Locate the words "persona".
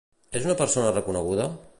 0.61-0.95